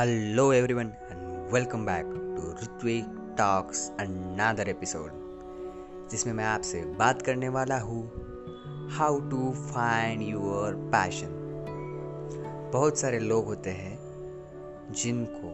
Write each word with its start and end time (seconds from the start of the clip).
Hello 0.00 0.52
everyone 0.52 0.86
and 0.86 1.52
welcome 1.52 1.86
back 1.86 2.04
to 2.06 2.42
Ritwik 2.42 3.36
talks 3.38 3.90
another 3.90 4.64
episode, 4.68 5.10
जिसमें 6.10 6.32
मैं 6.32 6.44
आपसे 6.44 6.84
बात 6.84 7.22
करने 7.22 7.48
वाला 7.48 7.78
हूँ 7.78 8.10
how 8.90 9.20
to 9.20 9.52
find 9.52 10.22
your 10.22 10.74
passion 10.74 11.28
बहुत 12.72 12.98
सारे 12.98 13.18
लोग 13.18 13.44
होते 13.44 13.70
हैं 13.70 13.98
जिनको 14.90 15.48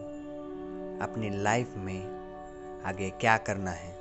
अपनी 1.04 1.31
लाइफ 1.31 1.75
में 1.77 2.07
आगे 2.85 3.11
क्या 3.11 3.36
करना 3.36 3.71
है, 3.71 3.99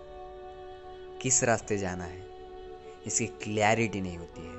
किस 1.21 1.44
रास्ते 1.44 1.77
जाना 1.77 2.03
है, 2.03 2.27
इसकी 3.08 3.27
क्लैरिटी 3.27 4.02
नहीं 4.02 4.17
होती 4.17 4.41
है। 4.41 4.55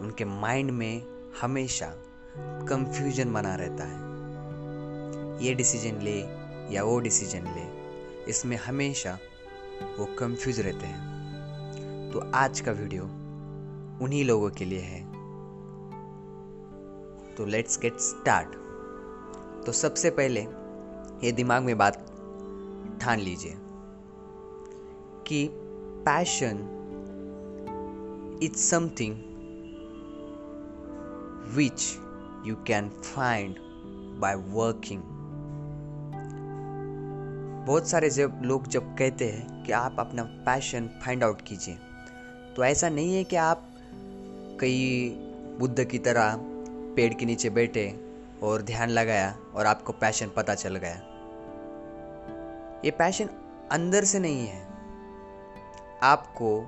उनके 0.00 0.24
माइंड 0.24 0.70
में 0.70 1.02
हमेशा 1.40 1.94
कंफ्यूजन 2.38 3.32
बना 3.32 3.54
रहता 3.54 3.84
है। 3.84 4.11
ये 5.40 5.54
डिसीज़न 5.54 6.00
ले 6.02 6.18
या 6.74 6.82
वो 6.84 6.98
डिसीज़न 7.00 7.44
ले, 7.44 7.66
इसमें 8.30 8.56
हमेशा 8.56 9.18
वो 9.98 10.04
कंफ्यूज 10.18 10.60
रहते 10.60 10.86
हैं। 10.86 12.10
तो 12.12 12.30
आज 12.34 12.60
का 12.60 12.72
वीडियो 12.72 13.04
उन्हीं 14.04 14.24
लोगों 14.24 14.50
के 14.50 14.64
लिए 14.64 14.80
है। 14.80 15.00
तो 17.34 17.46
लेट्स 17.46 17.78
गेट 17.80 17.98
स्टार्ट 17.98 18.54
तो 19.66 19.72
सबसे 19.72 20.10
पहले 20.10 20.40
ये 21.26 21.32
दिमाग 21.32 21.62
में 21.62 21.78
बात 21.78 21.96
ठान 23.00 23.20
लीजिए 23.20 23.54
कि 25.26 25.48
passion 26.06 26.68
is 28.42 28.56
something 28.56 29.14
which 31.56 31.98
you 32.46 32.56
can 32.66 32.88
find 32.88 33.56
by 34.20 34.34
working 34.34 35.02
बहुत 37.66 37.88
सारे 37.88 38.08
जब 38.10 38.40
लोग 38.44 38.66
जब 38.68 38.94
कहते 38.96 39.28
हैं 39.28 39.62
कि 39.64 39.72
आप 39.72 39.96
अपना 39.98 40.22
पैशन 40.46 40.88
फाइंड 41.04 41.24
आउट 41.24 41.40
कीजिए 41.40 41.74
तो 42.56 42.64
ऐसा 42.64 42.88
नहीं 42.88 43.14
है 43.14 43.24
कि 43.24 43.36
आप 43.36 43.68
कई 44.60 45.08
बुद्ध 45.58 45.84
की 45.84 45.98
तरह 45.98 46.36
पेड़ 46.96 47.12
के 47.14 47.26
नीचे 47.26 47.50
बैठे 47.50 47.86
और 48.42 48.62
ध्यान 48.62 48.90
लगाया 48.90 49.34
और 49.54 49.66
आपको 49.66 49.92
पैशन 49.92 50.30
पता 50.36 50.54
चल 50.54 50.76
गया। 50.76 50.94
ये 52.84 52.90
पैशन 52.90 53.28
अंदर 53.72 54.04
से 54.04 54.18
नहीं 54.18 54.46
है। 54.46 54.60
आपको, 56.02 56.66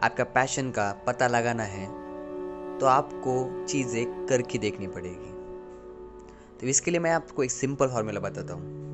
आपका 0.00 0.24
पैशन 0.24 0.70
का 0.70 0.90
पता 1.06 1.26
लगाना 1.28 1.62
है 1.62 1.86
तो 2.78 2.86
आपको 2.86 3.66
चीज़ें 3.66 4.26
करके 4.26 4.58
देखनी 4.58 4.86
पड़ेगी। 4.86 5.32
तो 6.60 6.66
इसके 6.66 6.90
लिए 6.90 7.00
मैं 7.00 7.10
आपको 7.10 7.44
एक 7.44 7.50
सिंपल 7.50 7.88
फॉर्मूला 7.88 8.20
बताता 8.20 8.54
हूँ। 8.54 8.91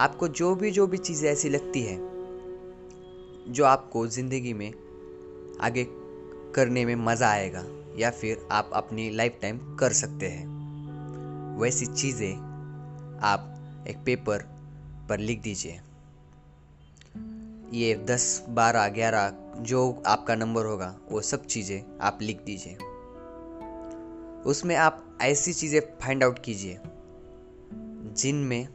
आपको 0.00 0.28
जो 0.28 0.54
भी 0.54 0.70
जो 0.70 0.86
भी 0.86 0.98
चीज़ें 0.98 1.30
ऐसी 1.30 1.48
लगती 1.48 1.82
है, 1.82 1.96
जो 3.48 3.64
आपको 3.64 4.06
ज़िंदगी 4.06 4.52
में 4.52 4.72
आगे 5.60 5.86
करने 6.54 6.84
में 6.84 6.94
मज़ा 6.96 7.28
आएगा 7.28 7.64
या 7.98 8.10
फिर 8.10 8.46
आप 8.52 8.70
अपनी 8.72 9.10
लाइफ 9.10 9.38
टाइम 9.42 9.58
कर 9.76 9.92
सकते 9.92 10.28
हैं, 10.28 10.46
वैसी 11.58 11.86
चीज़ें 11.86 12.32
आप 13.22 13.84
एक 13.88 13.96
पेपर 13.96 14.38
पर 15.08 15.18
लिख 15.18 15.42
दीजिए। 15.42 15.80
ये 17.72 17.94
दस, 17.94 18.44
बारह, 18.48 18.88
ग्यारह 18.88 19.32
जो 19.58 20.02
आपका 20.06 20.34
नंबर 20.34 20.64
होगा, 20.64 20.94
वो 21.10 21.20
सब 21.20 21.46
चीज़ें 21.46 21.98
आप 22.00 22.18
लिख 22.22 22.44
दीजिए। 22.44 22.76
उसमें 24.46 24.76
आप 24.76 25.18
ऐसी 25.22 25.52
चीज़ें 25.52 25.80
फाइंड 25.80 26.24
आउट 26.24 26.38
कीजिए, 26.38 26.78
जिनमें 28.16 28.68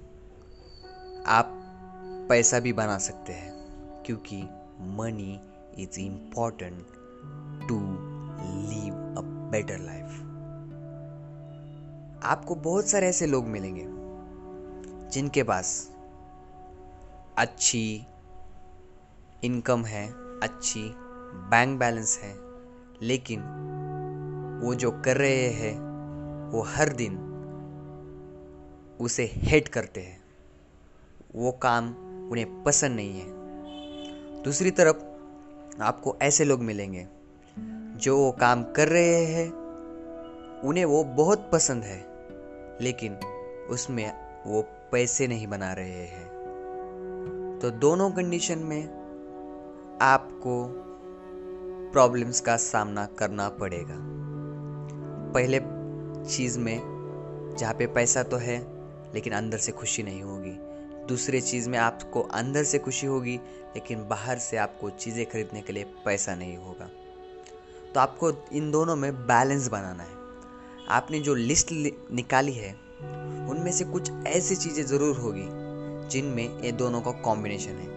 आप 1.29 1.49
पैसा 2.29 2.59
भी 2.59 2.73
बना 2.73 2.97
सकते 2.97 3.33
हैं, 3.33 3.51
क्योंकि 4.05 4.41
money 4.97 5.39
is 5.79 5.99
important 5.99 6.87
to 7.69 7.79
live 8.69 8.93
a 8.93 9.21
better 9.51 9.79
life 9.79 10.23
आपको 12.23 12.55
बहुत 12.55 12.87
सारे 12.87 13.07
ऐसे 13.07 13.25
लोग 13.27 13.47
मिलेंगे, 13.47 13.85
जिनके 15.09 15.43
पास 15.43 15.91
अच्छी 17.37 18.07
इनकम 19.43 19.85
है, 19.85 20.07
अच्छी 20.39 20.93
बैंक 21.49 21.79
बैलेंस 21.79 22.19
है, 22.23 22.33
लेकिन 23.01 23.41
वो 24.63 24.75
जो 24.75 24.91
कर 25.05 25.17
रहे 25.17 25.47
हैं, 25.49 25.75
वो 26.51 26.61
हर 26.61 26.89
दिन 26.93 27.17
उसे 29.01 29.31
हेट 29.33 29.67
करते 29.67 30.01
हैं। 30.01 30.16
वो 31.37 31.51
काम 31.51 31.95
उन्हें 32.31 32.63
पसंद 32.63 32.95
नहीं 32.95 33.19
है। 33.19 33.27
दूसरी 34.43 34.71
तरफ़, 34.71 34.97
आपको 35.81 36.17
ऐसे 36.21 36.45
लोग 36.45 36.61
मिलेंगे, 36.61 37.07
जो 37.95 38.17
वो 38.17 38.31
काम 38.31 38.63
कर 38.63 38.87
रहे 38.87 39.25
हैं, 39.25 39.51
उन्हें 40.63 40.85
वो 40.85 41.03
बहुत 41.03 41.49
पसंद 41.53 41.83
है, 41.83 42.05
लेकिन 42.81 43.13
उसमें 43.69 44.13
वो 44.47 44.61
पैसे 44.91 45.27
नहीं 45.27 45.47
बना 45.47 45.73
रहे 45.73 46.05
हैं। 46.05 46.37
तो 47.61 47.71
दोनों 47.71 48.11
कंडीशन 48.11 48.59
में 48.59 48.83
आपको 50.01 50.83
प्रॉब्लम्स 51.91 52.41
का 52.41 52.57
सामना 52.57 53.05
करना 53.05 53.49
पड़ेगा। 53.49 53.95
पहले 55.33 55.61
चीज़ 56.29 56.59
में, 56.59 56.81
जहाँ 57.59 57.73
पे 57.73 57.87
पैसा 57.87 58.23
तो 58.23 58.37
है, 58.37 58.67
लेकिन 59.13 59.33
अंदर 59.33 59.57
से 59.57 59.71
खुशी 59.71 60.03
नहीं 60.03 60.21
होगी। 60.21 60.59
दूसरे 61.07 61.41
चीज़ 61.41 61.69
में 61.69 61.77
आपको 61.77 62.21
अंदर 62.21 62.63
से 62.63 62.79
खुशी 62.79 63.07
होगी, 63.07 63.35
लेकिन 63.75 64.07
बाहर 64.07 64.37
से 64.37 64.57
आपको 64.57 64.89
चीज़ें 64.89 65.25
खरीदने 65.25 65.61
के 65.61 65.73
लिए 65.73 65.83
पैसा 66.05 66.35
नहीं 66.35 66.57
होगा। 66.57 66.89
तो 67.93 67.99
आपको 67.99 68.31
इन 68.51 68.71
दोनों 68.71 68.95
में 68.95 69.13
बैलेंस 69.27 69.67
बनाना 69.67 70.03
है। 70.03 70.15
आपने 70.89 71.19
जो 71.19 71.35
लिस्ट 71.35 71.71
निकाली 72.11 72.53
है, 72.53 72.73
उनमें 73.49 73.71
से 73.71 73.85
कुछ 73.85 74.11
ऐसी 74.27 74.55
चीज़ें 74.55 74.85
ज़रूर 74.85 75.17
होगी, 75.17 75.47
जिनमें 76.09 76.61
ये 76.61 76.71
दोनों 76.71 77.01
का 77.01 77.11
कॉम्बिनेशन 77.11 77.71
है। 77.71 77.95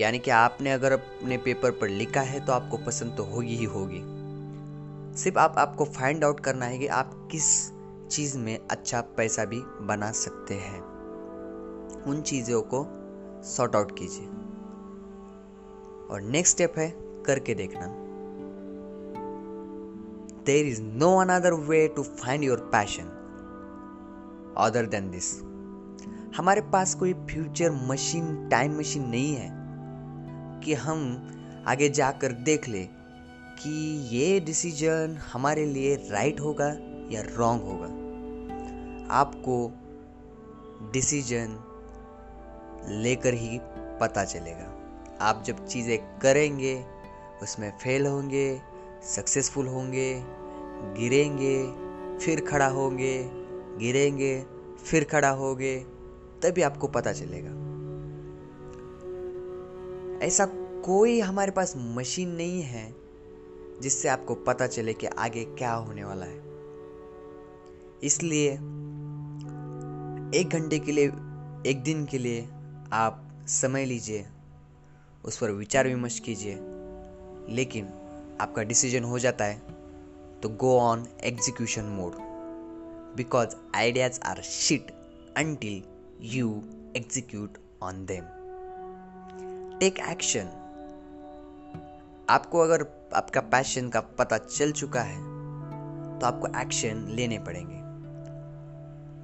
यानी 0.00 0.18
कि 0.18 0.30
आपने 0.30 0.72
अगर 0.72 0.92
अपने 0.92 1.36
पेपर 1.36 1.70
पर 1.70 1.88
लिखा 1.88 2.20
है 2.20 2.44
तो 2.46 2.52
आपको 2.52 2.76
पसंद 2.76 3.16
तो 3.16 3.24
होगी 3.24 3.56
ही 3.56 3.64
होगी। 3.64 4.00
सिर्फ़ 5.18 5.38
आप, 5.38 5.54
आपको 5.58 5.84
फाइंड 5.84 6.24
आउट 6.24 6.40
करना 6.40 6.66
है 6.66 6.78
कि 6.78 6.86
आप 6.86 7.28
किस 7.32 7.70
चीज़ 8.10 8.38
में 8.38 8.58
अच्छा 8.70 9.00
पैसा 9.00 9.44
भी 9.44 9.60
बना 9.80 10.10
सकते 10.12 10.54
हैं। 10.54 10.99
उन 12.06 12.22
चीज़ों 12.22 12.62
को 12.62 12.86
सॉर्ट 13.42 13.76
आउट 13.76 13.98
कीजिए। 13.98 14.26
और 16.10 16.20
नेक्स्ट 16.20 16.54
स्टेप 16.54 16.74
है 16.78 16.94
करके 16.98 17.54
देखना। 17.54 17.86
There 20.46 20.66
is 20.66 20.82
no 20.82 21.16
another 21.16 21.52
way 21.52 21.88
to 21.88 22.02
find 22.02 22.44
your 22.44 22.58
passion 22.58 23.04
other 24.56 24.86
than 24.86 25.10
this 25.10 25.40
हमारे 26.36 26.60
पास 26.60 26.94
कोई 26.94 27.14
फ्यूचर 27.14 27.70
मशीन 27.72 28.48
टाइम 28.48 28.78
मशीन 28.78 29.08
नहीं 29.08 29.34
है 29.34 29.50
कि 30.60 30.74
हम 30.74 31.28
आगे 31.66 31.88
जाकर 31.88 32.32
देख 32.32 32.68
ले 32.68 32.88
कि 33.58 33.98
ये 34.16 34.40
डिसीज़न 34.40 35.18
हमारे 35.32 35.66
लिए 35.66 35.94
राइट 35.96 36.40
होगा 36.40 36.68
या 37.10 37.22
रॉन्ग 37.36 37.62
होगा। 37.62 37.86
आपको 39.14 39.72
डिसीज़न 40.92 41.69
लेकर 42.88 43.34
ही 43.34 43.58
पता 44.00 44.24
चलेगा। 44.24 44.76
आप 45.20 45.42
जब 45.46 45.66
चीज़ें 45.66 46.18
करेंगे, 46.18 46.84
उसमें 47.42 47.70
फेल 47.78 48.06
होंगे 48.06 48.60
सक्सेसफुल 49.02 49.66
होंगे, 49.66 50.22
गिरेंगे, 50.98 51.72
फिर 52.18 52.40
खड़ा 52.40 52.66
होंगे, 52.66 53.30
गिरेंगे, 53.78 54.46
फिर 54.84 55.04
खड़ा 55.04 55.30
होंगे, 55.30 55.78
तभी 56.42 56.62
आपको 56.62 56.88
पता 56.88 57.12
चलेगा। 57.12 57.70
ऐसा 60.26 60.46
कोई 60.84 61.20
हमारे 61.20 61.50
पास 61.50 61.74
मशीन 61.76 62.28
नहीं 62.28 62.62
है 62.62 62.94
जिससे 63.82 64.08
आपको 64.08 64.34
पता 64.34 64.66
चले 64.66 64.92
कि 64.92 65.06
आगे 65.06 65.44
क्या 65.44 65.72
होने 65.72 66.04
वाला 66.04 66.26
है। 66.26 66.38
इसलिए 68.02 68.52
एक 70.40 70.48
घंटे 70.52 70.78
के 70.78 70.92
लिए, 70.92 71.06
एक 71.66 71.82
दिन 71.84 72.04
के 72.04 72.18
लिए 72.18 72.48
आप 72.92 73.44
समय 73.48 73.84
लीजिए, 73.84 74.24
उस 75.24 75.36
पर 75.38 75.50
विचार 75.50 75.86
विमर्श 75.88 76.18
कीजिए, 76.18 76.54
लेकिन 77.54 77.86
आपका 78.40 78.62
डिसीज़न 78.62 79.04
हो 79.04 79.18
जाता 79.18 79.44
है 79.44 79.58
तो 80.40 80.48
go 80.48 80.78
on 80.78 81.06
execution 81.24 81.84
mode 81.90 82.14
because 83.16 83.54
ideas 83.76 84.20
are 84.20 84.40
shit 84.42 84.90
until 85.36 85.82
you 86.34 86.50
execute 86.96 87.58
on 87.82 88.04
them 88.06 88.24
take 89.78 89.98
action 90.10 90.50
आपको 92.30 92.58
अगर 92.58 92.86
आपका 93.14 93.40
पैशन 93.40 93.88
का 93.88 94.00
पता 94.18 94.38
चल 94.38 94.72
चुका 94.72 95.02
है 95.02 95.18
तो 96.18 96.26
आपको 96.26 96.48
एक्शन 96.60 97.06
लेने 97.08 97.38
पड़ेंगे। 97.38 97.79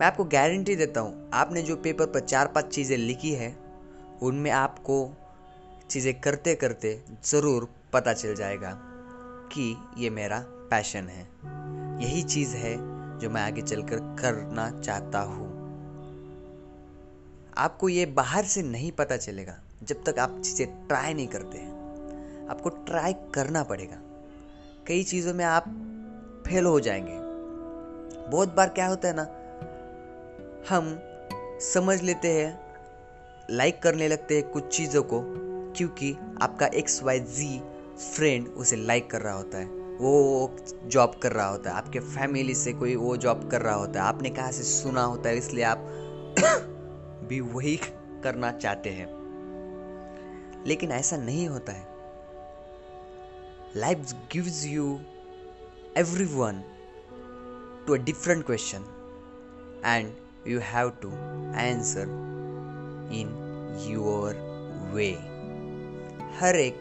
मैं 0.00 0.06
आपको 0.06 0.24
गारंटी 0.24 0.76
देता 0.76 1.00
हूँ, 1.00 1.30
आपने 1.32 1.62
जो 1.62 1.76
पेपर 1.76 2.06
पर 2.06 2.20
चार 2.20 2.46
पाँच 2.46 2.66
चीज़ें 2.66 2.96
लिखी 2.96 3.30
है, 3.32 3.56
उनमें 4.22 4.50
आपको 4.50 4.96
चीज़ें 5.90 6.20
करते 6.20 6.54
करते 6.54 7.00
ज़रूर 7.24 7.68
पता 7.92 8.12
चल 8.12 8.34
जाएगा 8.34 8.72
कि 9.52 9.76
ये 9.98 10.10
मेरा 10.10 10.38
पैशन 10.70 11.08
है। 11.08 11.22
यही 12.02 12.22
चीज़ 12.22 12.56
है 12.56 12.76
जो 13.18 13.30
मैं 13.30 13.42
आगे 13.42 13.62
चलकर 13.62 13.98
करना 13.98 14.80
चाहता 14.80 15.20
हूँ। 15.20 15.46
आपको 17.56 17.88
ये 17.88 18.06
बाहर 18.06 18.44
से 18.44 18.62
नहीं 18.62 18.92
पता 18.92 19.16
चलेगा, 19.16 19.58
जब 19.82 20.04
तक 20.04 20.18
आप 20.18 20.40
चीज़ें 20.44 20.86
ट्राई 20.88 21.14
नहीं 21.14 21.28
करते 21.28 21.58
हैं। 21.58 22.48
आपको 22.48 22.68
ट्राई 22.68 23.12
करना 23.12 23.62
पड़ेगा। 23.62 23.96
कई 24.86 25.02
चीज़ों 25.04 25.34
में 25.34 25.44
आप 25.44 25.64
फेल 26.46 26.64
हो 26.64 26.80
जाएँगे। 26.80 27.18
बहुत 28.30 28.54
बार 28.54 28.68
क्या 28.68 28.86
होता 28.86 29.08
है 29.08 29.14
ना 29.16 29.35
हम 30.70 31.00
समझ 31.60 32.02
लेते 32.02 32.28
हैं 32.28 32.76
लाइक 33.50 33.82
करने 33.82 34.08
लगते 34.08 34.36
हैं 34.36 34.48
कुछ 34.48 34.76
चीज़ों 34.76 35.02
को, 35.02 35.20
क्योंकि 35.76 36.16
आपका 36.42 36.66
एक्स 36.66 37.02
वाई 37.02 37.20
जी 37.20 37.60
फ्रेंड 37.96 38.48
उसे 38.48 38.76
लाइक 38.76 39.10
कर 39.10 39.20
रहा 39.20 39.34
होता 39.34 39.58
है। 39.58 39.66
वो 39.96 40.56
जॉब 40.84 41.20
कर 41.22 41.32
रहा 41.32 41.48
होता 41.48 41.70
है। 41.70 41.76
आपके 41.76 42.00
फैमिली 42.00 42.54
से 42.54 42.72
कोई 42.72 42.96
वो 42.96 43.16
जॉब 43.16 43.50
कर 43.50 43.62
रहा 43.62 43.74
होता 43.74 44.02
है। 44.02 44.08
आपने 44.08 44.30
कहा 44.30 44.50
से 44.50 44.62
सुना 44.62 45.02
होता 45.02 45.28
है, 45.28 45.36
इसलिए 45.36 45.64
आप 45.64 45.78
भी 47.28 47.40
वही 47.40 47.80
करना 48.22 48.52
चाहते 48.52 48.90
हैं। 48.90 49.06
लेकिन 50.66 50.92
ऐसा 50.92 51.16
नहीं 51.16 51.48
होता 51.48 51.72
है। 51.72 51.86
Life 53.76 54.12
gives 54.32 54.66
you 54.66 55.00
everyone 56.24 56.62
to 57.86 57.94
a 57.94 57.98
different 57.98 58.46
question 58.46 58.84
and 59.84 60.25
you 60.46 60.60
have 60.60 61.00
to 61.00 61.10
answer 61.54 62.06
in 63.10 63.30
your 63.88 64.34
way. 64.94 65.14
हर 66.40 66.56
एक 66.56 66.80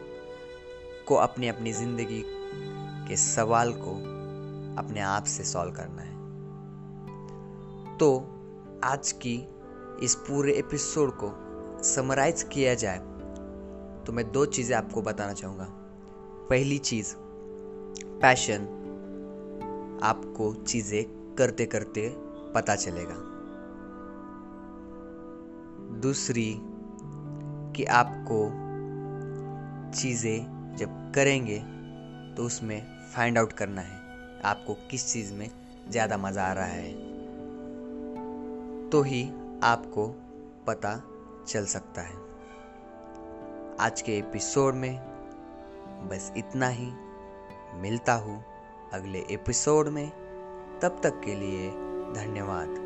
को 1.08 1.14
अपनी 1.14 1.48
अपनी 1.48 1.72
ज़िंदगी 1.72 2.22
के 3.08 3.16
सवाल 3.16 3.72
को 3.72 3.94
अपने 4.82 5.00
आप 5.00 5.24
से 5.24 5.44
सॉल्व 5.44 5.72
करना 5.72 6.02
है। 6.02 6.14
तो 7.98 8.08
आज 8.84 9.12
की 9.12 9.34
इस 10.02 10.14
पूरे 10.14 10.52
एपिसोड 10.52 11.12
को 11.16 11.32
समराइज 11.84 12.42
किया 12.42 12.74
जाए 12.74 12.98
तो 14.06 14.12
मैं 14.12 14.30
दो 14.32 14.44
चीज़ें 14.46 14.76
आपको 14.76 15.02
बताना 15.02 15.32
चाहूँगा। 15.32 15.66
पहली 16.50 16.78
चीज़ 16.78 17.14
पैशन 18.20 18.60
आपको 20.02 20.54
चीज़ें 20.54 21.04
करते 21.34 21.66
करते 21.66 22.08
पता 22.54 22.74
चलेगा। 22.74 23.14
दूसरी 26.00 26.52
कि 27.76 27.84
आपको 27.84 28.38
चीज़ें 29.92 30.74
जब 30.76 31.12
करेंगे 31.14 31.58
तो 32.36 32.44
उसमें 32.44 32.80
फाइंड 33.14 33.38
आउट 33.38 33.52
करना 33.52 33.80
है, 33.80 33.98
आपको 34.44 34.74
किस 34.90 35.12
चीज़ 35.12 35.32
में 35.34 35.50
ज़्यादा 35.90 36.16
मज़ा 36.16 36.44
आ 36.44 36.52
रहा 36.52 36.64
है। 36.64 36.92
तो 38.90 39.02
ही 39.02 39.22
आपको 39.62 40.06
पता 40.66 41.02
चल 41.48 41.66
सकता 41.66 42.02
है। 42.02 42.24
आज 43.80 44.02
के 44.02 44.18
एपिसोड 44.18 44.74
में 44.74 44.98
बस 46.08 46.32
इतना 46.36 46.68
ही। 46.68 46.90
मिलता 47.74 48.14
हूँ 48.14 48.42
अगले 48.92 49.26
एपिसोड 49.30 49.88
में। 49.88 50.08
तब 50.82 51.00
तक 51.02 51.20
के 51.24 51.34
लिए 51.34 51.70
धन्यवाद। 52.12 52.85